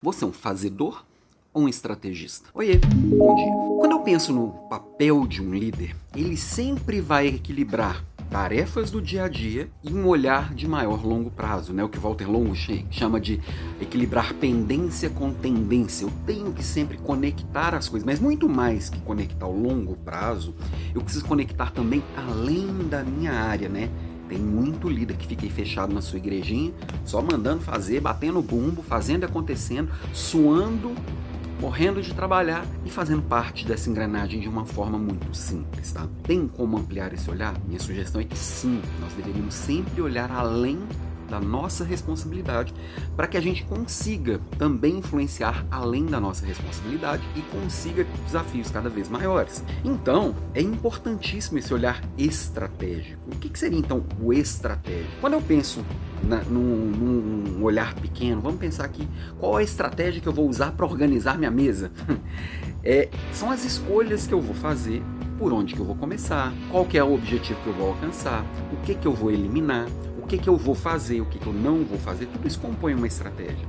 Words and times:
Você 0.00 0.22
é 0.22 0.28
um 0.28 0.32
fazedor 0.32 1.04
ou 1.52 1.64
um 1.64 1.68
estrategista? 1.68 2.50
Oiê, 2.54 2.76
bom 2.76 3.34
dia. 3.34 3.52
Quando 3.80 3.90
eu 3.90 4.00
penso 4.00 4.32
no 4.32 4.50
papel 4.68 5.26
de 5.26 5.42
um 5.42 5.52
líder, 5.52 5.96
ele 6.14 6.36
sempre 6.36 7.00
vai 7.00 7.26
equilibrar 7.26 8.04
tarefas 8.30 8.92
do 8.92 9.02
dia 9.02 9.24
a 9.24 9.28
dia 9.28 9.68
e 9.82 9.92
um 9.92 10.06
olhar 10.06 10.54
de 10.54 10.68
maior 10.68 11.04
longo 11.04 11.32
prazo, 11.32 11.72
né? 11.72 11.82
O 11.82 11.88
que 11.88 11.98
Walter 11.98 12.30
Longo 12.30 12.54
chama 12.92 13.18
de 13.18 13.40
equilibrar 13.80 14.34
pendência 14.34 15.10
com 15.10 15.32
tendência. 15.32 16.04
Eu 16.04 16.12
tenho 16.24 16.52
que 16.52 16.62
sempre 16.62 16.96
conectar 16.98 17.74
as 17.74 17.88
coisas, 17.88 18.06
mas 18.06 18.20
muito 18.20 18.48
mais 18.48 18.88
que 18.88 19.00
conectar 19.00 19.48
o 19.48 19.60
longo 19.60 19.96
prazo, 19.96 20.54
eu 20.94 21.02
preciso 21.02 21.24
conectar 21.24 21.72
também 21.72 22.04
além 22.16 22.86
da 22.88 23.02
minha 23.02 23.32
área, 23.32 23.68
né? 23.68 23.90
Tem 24.28 24.38
muito 24.38 24.88
líder 24.88 25.16
que 25.16 25.26
fica 25.26 25.48
fechado 25.48 25.92
na 25.92 26.02
sua 26.02 26.18
igrejinha, 26.18 26.72
só 27.04 27.22
mandando 27.22 27.62
fazer, 27.62 28.00
batendo 28.00 28.42
bumbo, 28.42 28.82
fazendo 28.82 29.24
acontecendo, 29.24 29.90
suando, 30.12 30.94
morrendo 31.60 32.00
de 32.02 32.14
trabalhar 32.14 32.64
e 32.84 32.90
fazendo 32.90 33.22
parte 33.22 33.66
dessa 33.66 33.90
engrenagem 33.90 34.40
de 34.40 34.48
uma 34.48 34.64
forma 34.64 34.98
muito 34.98 35.34
simples, 35.34 35.92
tá? 35.92 36.06
Tem 36.22 36.46
como 36.46 36.76
ampliar 36.76 37.12
esse 37.12 37.30
olhar? 37.30 37.54
Minha 37.66 37.80
sugestão 37.80 38.20
é 38.20 38.24
que 38.24 38.38
sim, 38.38 38.80
nós 39.00 39.12
deveríamos 39.14 39.54
sempre 39.54 40.00
olhar 40.00 40.30
além 40.30 40.78
da 41.28 41.40
nossa 41.40 41.84
responsabilidade, 41.84 42.74
para 43.16 43.26
que 43.26 43.36
a 43.36 43.40
gente 43.40 43.64
consiga 43.64 44.40
também 44.58 44.98
influenciar 44.98 45.64
além 45.70 46.06
da 46.06 46.18
nossa 46.18 46.44
responsabilidade 46.44 47.22
e 47.36 47.42
consiga 47.42 48.04
desafios 48.24 48.70
cada 48.70 48.88
vez 48.88 49.08
maiores. 49.08 49.62
Então, 49.84 50.34
é 50.54 50.60
importantíssimo 50.60 51.58
esse 51.58 51.72
olhar 51.72 52.02
estratégico. 52.16 53.20
O 53.30 53.36
que, 53.36 53.56
seria 53.58 53.78
então 53.78 54.04
o 54.20 54.32
estratégico? 54.32 55.12
Quando 55.20 55.34
eu 55.34 55.42
penso 55.42 55.84
na, 56.22 56.42
num, 56.42 56.62
num, 56.62 57.62
olhar 57.62 57.94
pequeno, 57.94 58.40
vamos 58.40 58.58
pensar 58.58 58.84
aqui 58.84 59.08
qual 59.38 59.56
a 59.56 59.62
estratégia 59.62 60.20
que 60.20 60.28
eu 60.28 60.32
vou 60.32 60.48
usar 60.48 60.72
para 60.72 60.86
organizar 60.86 61.38
minha 61.38 61.50
mesa. 61.50 61.92
é, 62.82 63.08
são 63.32 63.50
as 63.50 63.64
escolhas 63.64 64.26
que 64.26 64.34
eu 64.34 64.40
vou 64.40 64.54
fazer 64.54 65.02
por 65.38 65.52
onde 65.52 65.74
que 65.74 65.80
eu 65.80 65.84
vou 65.84 65.94
começar, 65.94 66.52
qual 66.70 66.84
que 66.84 66.98
é 66.98 67.04
o 67.04 67.14
objetivo 67.14 67.60
que 67.62 67.68
eu 67.68 67.74
vou 67.74 67.88
alcançar, 67.88 68.44
o 68.72 68.76
que 68.84 68.94
que 68.94 69.06
eu 69.06 69.12
vou 69.12 69.30
eliminar, 69.30 69.86
que, 70.28 70.36
que 70.36 70.48
eu 70.48 70.56
vou 70.56 70.74
fazer, 70.74 71.22
o 71.22 71.24
que, 71.24 71.38
que 71.38 71.46
eu 71.46 71.52
não 71.52 71.84
vou 71.84 71.98
fazer, 71.98 72.26
tudo 72.26 72.46
isso 72.46 72.60
compõe 72.60 72.94
uma 72.94 73.06
estratégia. 73.06 73.66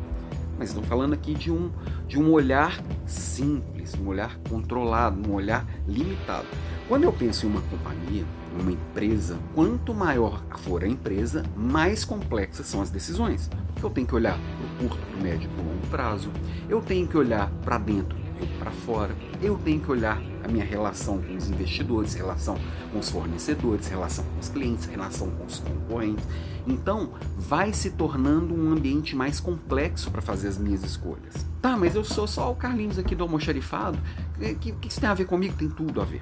Mas 0.58 0.70
estamos 0.70 0.90
falando 0.90 1.14
aqui 1.14 1.34
de 1.34 1.50
um, 1.50 1.72
de 2.06 2.20
um 2.20 2.30
olhar 2.32 2.84
simples, 3.08 3.96
um 3.96 4.08
olhar 4.08 4.38
controlado, 4.50 5.30
um 5.30 5.34
olhar 5.34 5.66
limitado. 5.88 6.46
Quando 6.90 7.04
eu 7.06 7.14
penso 7.14 7.46
em 7.46 7.50
uma 7.50 7.62
companhia, 7.62 8.26
uma 8.60 8.72
empresa, 8.72 9.40
quanto 9.56 9.94
maior 9.94 10.44
for 10.58 10.84
a 10.84 10.88
empresa, 10.88 11.44
mais 11.56 12.04
complexas 12.04 12.66
são 12.66 12.82
as 12.82 12.90
decisões. 12.90 13.50
Porque 13.74 13.86
eu 13.86 13.90
tenho 13.90 14.06
que 14.06 14.16
olhar 14.16 14.38
para 14.38 14.86
o 14.86 14.90
curto, 14.90 15.06
para 15.06 15.18
o 15.18 15.24
médio 15.24 15.50
e 15.50 15.54
para 15.54 15.64
o 15.64 15.68
longo 15.68 15.88
prazo, 15.88 16.30
eu 16.68 16.82
tenho 16.82 17.08
que 17.08 17.18
olhar 17.18 17.50
para 17.64 17.78
dentro 17.78 18.18
para 18.58 18.72
fora, 18.72 19.16
eu 19.42 19.58
tenho 19.58 19.80
que 19.80 19.92
olhar 19.92 20.22
a 20.44 20.48
minha 20.48 20.64
relação 20.64 21.22
com 21.22 21.36
os 21.36 21.50
investidores, 21.50 22.14
relação 22.14 22.58
com 22.92 23.00
os 23.00 23.10
fornecedores, 23.10 23.88
relação 23.88 24.26
com 24.26 24.40
os 24.40 24.50
clientes, 24.50 24.86
relação 24.86 25.30
com 25.32 25.46
os 25.46 25.60
concorrentes. 25.60 26.26
Então, 26.68 27.12
vai 27.38 27.74
se 27.74 27.92
tornando 27.92 28.54
um 28.54 28.72
ambiente 28.72 29.16
mais 29.16 29.40
complexo 29.40 30.12
para 30.12 30.22
fazer 30.22 30.48
as 30.48 30.58
minhas 30.58 30.84
escolhas. 30.84 31.46
Tá, 31.62 31.76
mas 31.76 31.96
eu 31.96 32.04
sou 32.04 32.28
só 32.28 32.52
o 32.52 32.56
Carlinhos 32.56 33.00
aqui 33.00 33.16
do 33.16 33.24
almoxarifado. 33.24 34.00
O 34.36 34.40
que, 34.40 34.56
que, 34.56 34.72
que 34.74 34.88
isso 34.88 35.00
tem 35.00 35.10
a 35.10 35.14
ver 35.14 35.26
comigo? 35.26 35.56
Tem 35.56 35.70
tudo 35.70 36.02
a 36.02 36.06
ver. 36.06 36.22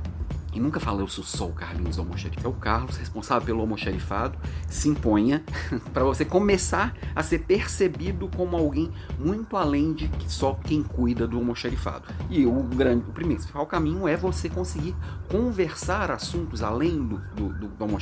E 0.58 0.59
nunca 0.59 0.80
fala 0.80 1.02
eu 1.02 1.08
sou 1.08 1.23
só 1.23 1.45
o 1.45 1.53
Carlinhos 1.53 2.00
almoxarifado. 2.00 2.47
É 2.47 2.50
o 2.50 2.53
Carlos, 2.53 2.97
responsável 2.97 3.45
pelo 3.45 3.61
almoxarifado, 3.61 4.39
se 4.67 4.89
imponha 4.89 5.44
para 5.94 6.03
você 6.03 6.25
começar 6.25 6.95
a 7.16 7.22
ser 7.22 7.44
percebido 7.44 8.27
como 8.36 8.58
alguém 8.58 8.91
muito 9.19 9.55
além 9.55 9.94
de 9.94 10.09
só 10.28 10.55
quem 10.55 10.81
cuida 10.81 11.28
do 11.28 11.38
almoxarifado. 11.38 12.08
E 12.28 12.47
o 12.47 12.63
grande, 12.63 13.08
o 13.08 13.13
principal 13.13 13.67
caminho 13.67 14.08
é 14.08 14.17
você 14.17 14.50
conseguir 14.50 14.95
conversar 15.30 16.09
assuntos 16.09 16.63
além 16.63 17.05
do, 17.05 17.19
do, 17.35 17.50
do, 17.50 17.67
do. 17.67 18.00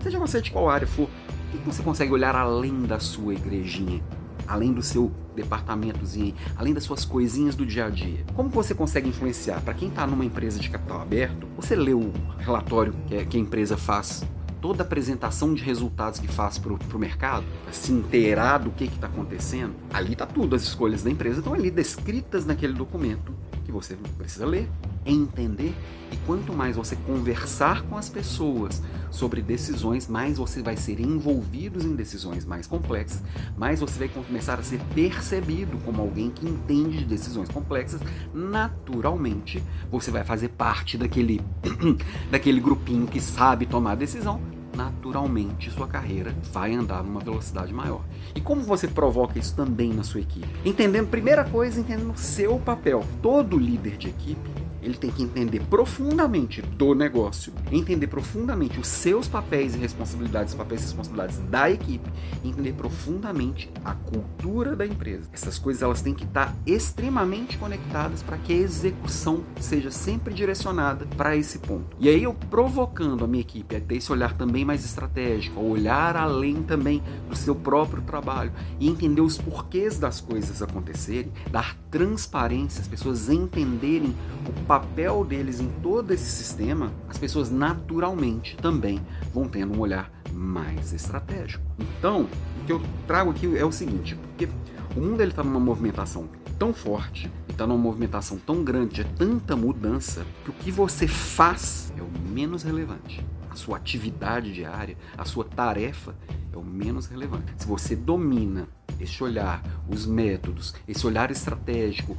Seja 0.00 0.18
você 0.20 0.40
de 0.40 0.52
qual 0.52 0.70
área 0.70 0.86
for, 0.86 1.10
o 1.52 1.58
que 1.58 1.66
você 1.66 1.82
consegue 1.82 2.12
olhar 2.12 2.36
além 2.36 2.82
da 2.82 3.00
sua 3.00 3.34
igrejinha? 3.34 4.00
Além 4.50 4.72
do 4.72 4.82
seu 4.82 5.12
departamentozinho, 5.36 6.34
além 6.56 6.74
das 6.74 6.82
suas 6.82 7.04
coisinhas 7.04 7.54
do 7.54 7.64
dia 7.64 7.86
a 7.86 7.88
dia. 7.88 8.24
Como 8.34 8.48
você 8.48 8.74
consegue 8.74 9.08
influenciar? 9.08 9.60
Para 9.60 9.74
quem 9.74 9.88
está 9.88 10.04
numa 10.06 10.24
empresa 10.24 10.58
de 10.58 10.68
capital 10.68 11.00
aberto, 11.00 11.46
você 11.56 11.76
lê 11.76 11.94
o 11.94 12.12
relatório 12.36 12.92
que 13.28 13.36
a 13.36 13.40
empresa 13.40 13.76
faz 13.76 14.24
toda 14.60 14.82
a 14.82 14.86
apresentação 14.86 15.54
de 15.54 15.62
resultados 15.62 16.18
que 16.18 16.28
faz 16.28 16.58
para 16.58 16.72
o 16.72 16.98
mercado, 16.98 17.46
se 17.72 17.92
inteirar 17.92 18.58
do 18.58 18.70
que 18.70 18.84
está 18.84 19.06
acontecendo, 19.06 19.72
ali 19.90 20.12
está 20.12 20.26
tudo, 20.26 20.54
as 20.54 20.62
escolhas 20.62 21.02
da 21.02 21.10
empresa 21.10 21.38
estão 21.38 21.54
ali 21.54 21.70
descritas 21.70 22.44
naquele 22.44 22.74
documento 22.74 23.32
que 23.64 23.72
você 23.72 23.96
precisa 24.18 24.44
ler, 24.44 24.68
entender 25.04 25.74
e 26.12 26.16
quanto 26.26 26.52
mais 26.52 26.76
você 26.76 26.96
conversar 26.96 27.82
com 27.82 27.96
as 27.96 28.08
pessoas 28.08 28.82
sobre 29.10 29.42
decisões, 29.42 30.08
mais 30.08 30.38
você 30.38 30.62
vai 30.62 30.76
ser 30.76 31.00
envolvido 31.00 31.84
em 31.84 31.94
decisões 31.94 32.44
mais 32.44 32.66
complexas, 32.66 33.22
mais 33.56 33.80
você 33.80 33.98
vai 33.98 34.08
começar 34.08 34.58
a 34.58 34.62
ser 34.62 34.80
percebido 34.94 35.78
como 35.84 36.00
alguém 36.00 36.30
que 36.30 36.46
entende 36.46 36.98
de 36.98 37.04
decisões 37.04 37.48
complexas. 37.48 38.00
Naturalmente, 38.32 39.62
você 39.90 40.10
vai 40.10 40.24
fazer 40.24 40.48
parte 40.48 40.96
daquele 40.96 41.40
daquele 42.30 42.60
grupinho 42.60 43.06
que 43.06 43.20
sabe 43.20 43.66
tomar 43.66 43.96
decisão, 43.96 44.40
naturalmente 44.74 45.70
sua 45.70 45.86
carreira 45.86 46.34
vai 46.52 46.74
andar 46.74 47.02
numa 47.02 47.20
velocidade 47.20 47.72
maior. 47.72 48.02
E 48.34 48.40
como 48.40 48.62
você 48.62 48.88
provoca 48.88 49.38
isso 49.38 49.54
também 49.54 49.92
na 49.92 50.02
sua 50.02 50.20
equipe? 50.20 50.48
Entendendo, 50.64 51.08
primeira 51.08 51.44
coisa, 51.44 51.80
entendendo 51.80 52.12
o 52.12 52.18
seu 52.18 52.58
papel. 52.58 53.04
Todo 53.20 53.58
líder 53.58 53.96
de 53.96 54.08
equipe 54.08 54.50
ele 54.82 54.94
tem 54.94 55.10
que 55.10 55.22
entender 55.22 55.60
profundamente 55.68 56.62
do 56.62 56.94
negócio, 56.94 57.52
entender 57.70 58.06
profundamente 58.06 58.80
os 58.80 58.86
seus 58.86 59.28
papéis 59.28 59.74
e 59.74 59.78
responsabilidades, 59.78 60.54
papéis 60.54 60.82
e 60.82 60.84
responsabilidades 60.84 61.38
da 61.50 61.70
equipe, 61.70 62.10
entender 62.44 62.72
profundamente 62.72 63.70
a 63.84 63.94
cultura 63.94 64.74
da 64.74 64.86
empresa. 64.86 65.28
Essas 65.32 65.58
coisas 65.58 65.82
elas 65.82 66.02
têm 66.02 66.14
que 66.14 66.24
estar 66.24 66.54
extremamente 66.66 67.58
conectadas 67.58 68.22
para 68.22 68.38
que 68.38 68.52
a 68.52 68.56
execução 68.56 69.44
seja 69.60 69.90
sempre 69.90 70.32
direcionada 70.34 71.06
para 71.16 71.36
esse 71.36 71.58
ponto. 71.58 71.96
E 71.98 72.08
aí 72.08 72.22
eu 72.22 72.34
provocando 72.34 73.24
a 73.24 73.28
minha 73.28 73.40
equipe 73.40 73.76
a 73.76 73.80
ter 73.80 73.96
esse 73.96 74.10
olhar 74.10 74.34
também 74.36 74.64
mais 74.64 74.84
estratégico, 74.84 75.60
a 75.60 75.62
olhar 75.62 76.16
além 76.16 76.62
também 76.62 77.02
do 77.28 77.36
seu 77.36 77.54
próprio 77.54 78.02
trabalho 78.02 78.52
e 78.78 78.88
entender 78.88 79.20
os 79.20 79.38
porquês 79.38 79.98
das 79.98 80.20
coisas 80.20 80.62
acontecerem, 80.62 81.32
dar 81.50 81.76
transparência, 81.90 82.80
as 82.80 82.88
pessoas 82.88 83.28
entenderem 83.28 84.14
o 84.48 84.52
papel 84.70 85.24
deles 85.24 85.58
em 85.58 85.68
todo 85.82 86.12
esse 86.12 86.30
sistema, 86.30 86.92
as 87.08 87.18
pessoas 87.18 87.50
naturalmente 87.50 88.56
também 88.56 89.04
vão 89.34 89.48
tendo 89.48 89.76
um 89.76 89.80
olhar 89.80 90.08
mais 90.32 90.92
estratégico. 90.92 91.64
Então, 91.76 92.28
o 92.62 92.64
que 92.66 92.72
eu 92.72 92.80
trago 93.04 93.32
aqui 93.32 93.58
é 93.58 93.64
o 93.64 93.72
seguinte, 93.72 94.14
porque 94.14 94.48
o 94.94 95.00
mundo 95.00 95.20
está 95.24 95.42
numa 95.42 95.58
movimentação 95.58 96.28
tão 96.56 96.72
forte 96.72 97.28
está 97.48 97.66
numa 97.66 97.78
movimentação 97.78 98.38
tão 98.38 98.62
grande, 98.62 99.02
de 99.02 99.04
tanta 99.04 99.56
mudança, 99.56 100.24
que 100.44 100.50
o 100.50 100.52
que 100.52 100.70
você 100.70 101.06
faz 101.06 101.92
é 101.98 102.00
o 102.00 102.08
menos 102.30 102.62
relevante. 102.62 103.22
A 103.50 103.56
sua 103.56 103.76
atividade 103.76 104.54
diária, 104.54 104.96
a 105.18 105.24
sua 105.26 105.44
tarefa 105.44 106.14
é 106.52 106.56
o 106.56 106.64
menos 106.64 107.06
relevante. 107.06 107.52
Se 107.58 107.66
você 107.66 107.94
domina 107.94 108.66
esse 108.98 109.22
olhar, 109.22 109.62
os 109.88 110.06
métodos, 110.06 110.74
esse 110.86 111.06
olhar 111.06 111.30
estratégico, 111.30 112.16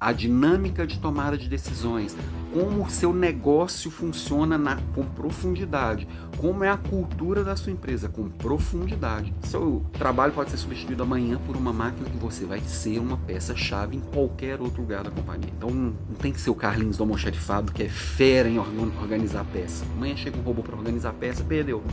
a 0.00 0.12
dinâmica 0.12 0.86
de 0.86 0.98
tomada 0.98 1.36
de 1.36 1.46
decisões, 1.46 2.16
como 2.54 2.84
o 2.84 2.90
seu 2.90 3.12
negócio 3.12 3.90
funciona 3.90 4.56
na, 4.56 4.76
com 4.94 5.04
profundidade, 5.04 6.08
como 6.38 6.64
é 6.64 6.70
a 6.70 6.76
cultura 6.76 7.44
da 7.44 7.54
sua 7.54 7.70
empresa 7.70 8.08
com 8.08 8.28
profundidade. 8.28 9.32
Seu 9.42 9.84
trabalho 9.92 10.32
pode 10.32 10.50
ser 10.50 10.56
substituído 10.56 11.02
amanhã 11.02 11.38
por 11.46 11.54
uma 11.54 11.72
máquina 11.72 12.08
que 12.08 12.16
você 12.16 12.46
vai 12.46 12.60
ser 12.60 12.98
uma 12.98 13.18
peça-chave 13.18 13.96
em 13.96 14.00
qualquer 14.00 14.60
outro 14.60 14.80
lugar 14.80 15.04
da 15.04 15.10
companhia. 15.10 15.52
Então 15.56 15.70
não 15.70 15.94
tem 16.18 16.32
que 16.32 16.40
ser 16.40 16.50
o 16.50 16.54
Carlinhos 16.54 16.96
do 16.96 17.02
almoxarifado 17.02 17.70
que 17.70 17.82
é 17.82 17.88
fera 17.88 18.48
em 18.48 18.58
organizar 18.58 19.44
peça. 19.52 19.84
Amanhã 19.96 20.16
chega 20.16 20.38
um 20.38 20.42
robô 20.42 20.62
para 20.62 20.76
organizar 20.76 21.12
peça, 21.12 21.44
perdeu. 21.44 21.84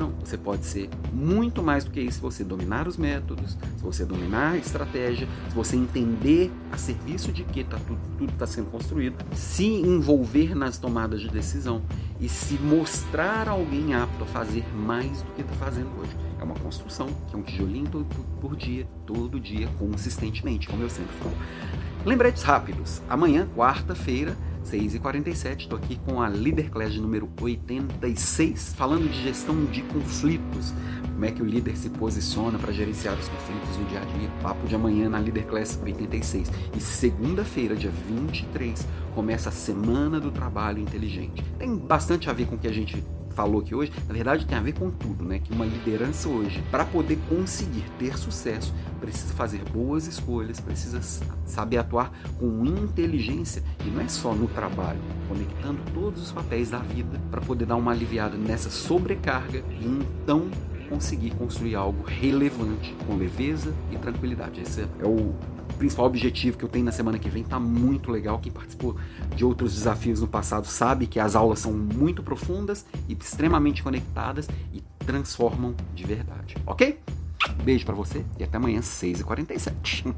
Não, 0.00 0.14
você 0.24 0.38
pode 0.38 0.64
ser 0.64 0.88
muito 1.12 1.62
mais 1.62 1.84
do 1.84 1.90
que 1.90 2.00
isso 2.00 2.14
se 2.14 2.22
você 2.22 2.42
dominar 2.42 2.88
os 2.88 2.96
métodos, 2.96 3.50
se 3.50 3.82
você 3.82 4.02
dominar 4.02 4.52
a 4.52 4.56
estratégia, 4.56 5.28
se 5.46 5.54
você 5.54 5.76
entender 5.76 6.50
a 6.72 6.78
serviço 6.78 7.30
de 7.30 7.44
que 7.44 7.62
tá 7.62 7.78
tudo 7.86 8.32
está 8.32 8.46
sendo 8.46 8.70
construído, 8.70 9.22
se 9.34 9.66
envolver 9.66 10.54
nas 10.54 10.78
tomadas 10.78 11.20
de 11.20 11.28
decisão 11.28 11.82
e 12.18 12.30
se 12.30 12.54
mostrar 12.54 13.46
alguém 13.46 13.92
apto 13.92 14.24
a 14.24 14.26
fazer 14.26 14.64
mais 14.74 15.20
do 15.20 15.32
que 15.32 15.42
está 15.42 15.52
fazendo 15.56 15.90
hoje. 16.00 16.16
É 16.40 16.42
uma 16.42 16.54
construção, 16.54 17.08
que 17.28 17.36
é 17.36 17.38
um 17.38 17.42
tijolinho 17.42 18.06
por, 18.40 18.56
dia, 18.56 18.88
todo 19.06 19.38
dia, 19.38 19.68
consistentemente, 19.78 20.66
como 20.66 20.82
eu 20.82 20.88
sempre 20.88 21.14
falo. 21.16 21.36
Lembretes 22.06 22.42
rápidos. 22.42 23.02
Amanhã, 23.06 23.46
quarta-feira, 23.54 24.34
6h47, 24.64 25.60
estou 25.60 25.78
aqui 25.78 25.96
com 26.06 26.20
a 26.20 26.28
Líder 26.28 26.70
Class 26.70 26.94
número 26.96 27.28
86, 27.40 28.74
falando 28.74 29.10
de 29.10 29.22
gestão 29.22 29.64
de 29.66 29.82
conflitos. 29.82 30.72
como 31.12 31.24
é 31.24 31.30
que 31.30 31.42
o 31.42 31.44
líder 31.44 31.76
se 31.76 31.90
posiciona 31.90 32.58
para 32.58 32.72
gerenciar 32.72 33.18
os 33.18 33.28
conflitos 33.28 33.76
no 33.76 33.84
dia 33.86 34.00
a 34.00 34.04
dia. 34.04 34.28
Papo 34.42 34.66
de 34.66 34.74
amanhã 34.74 35.08
na 35.08 35.18
Leader 35.18 35.46
Class 35.46 35.78
86. 35.82 36.50
E 36.76 36.80
segunda-feira, 36.80 37.76
dia 37.76 37.90
23, 38.08 38.86
começa 39.14 39.48
a 39.48 39.52
Semana 39.52 40.18
do 40.18 40.30
Trabalho 40.30 40.78
Inteligente. 40.78 41.44
Tem 41.58 41.76
bastante 41.76 42.30
a 42.30 42.32
ver 42.32 42.46
com 42.46 42.54
o 42.54 42.58
que 42.58 42.68
a 42.68 42.72
gente 42.72 43.04
falou 43.34 43.60
aqui 43.60 43.74
hoje, 43.74 43.92
na 44.06 44.14
verdade 44.14 44.46
tem 44.46 44.56
a 44.56 44.60
ver 44.60 44.72
com 44.72 44.90
tudo, 44.90 45.24
né? 45.24 45.38
Que 45.38 45.52
uma 45.52 45.64
liderança 45.64 46.28
hoje, 46.28 46.62
para 46.70 46.84
poder 46.84 47.18
conseguir 47.28 47.84
ter 47.98 48.18
sucesso, 48.18 48.74
precisa 49.00 49.32
fazer 49.34 49.62
boas 49.70 50.06
escolhas, 50.06 50.60
precisa 50.60 51.00
saber 51.46 51.78
atuar 51.78 52.12
com 52.38 52.64
inteligência 52.66 53.62
e 53.84 53.90
não 53.90 54.00
é 54.00 54.08
só 54.08 54.34
no 54.34 54.48
trabalho, 54.48 55.00
conectando 55.28 55.80
todos 55.94 56.22
os 56.22 56.32
papéis 56.32 56.70
da 56.70 56.78
vida 56.78 57.20
para 57.30 57.40
poder 57.40 57.66
dar 57.66 57.76
uma 57.76 57.92
aliviada 57.92 58.36
nessa 58.36 58.70
sobrecarga 58.70 59.62
e 59.80 59.86
então 59.86 60.50
conseguir 60.88 61.30
construir 61.30 61.76
algo 61.76 62.02
relevante 62.04 62.94
com 63.06 63.16
leveza 63.16 63.72
e 63.92 63.96
tranquilidade. 63.96 64.60
Esse 64.60 64.82
é 64.82 65.06
o 65.06 65.34
principal 65.80 66.04
objetivo 66.04 66.58
que 66.58 66.64
eu 66.64 66.68
tenho 66.68 66.84
na 66.84 66.92
semana 66.92 67.18
que 67.18 67.30
vem. 67.30 67.42
Tá 67.42 67.58
muito 67.58 68.10
legal. 68.10 68.38
Quem 68.38 68.52
participou 68.52 68.96
de 69.34 69.44
outros 69.46 69.72
desafios 69.72 70.20
no 70.20 70.28
passado 70.28 70.66
sabe 70.66 71.06
que 71.06 71.18
as 71.18 71.34
aulas 71.34 71.58
são 71.60 71.72
muito 71.72 72.22
profundas 72.22 72.84
e 73.08 73.14
extremamente 73.14 73.82
conectadas 73.82 74.46
e 74.74 74.82
transformam 75.06 75.74
de 75.94 76.04
verdade. 76.04 76.56
Ok? 76.66 77.00
Beijo 77.64 77.86
para 77.86 77.94
você 77.94 78.22
e 78.38 78.44
até 78.44 78.58
amanhã, 78.58 78.80
6h47. 78.80 80.14